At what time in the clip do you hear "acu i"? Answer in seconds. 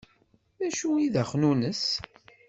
0.67-1.07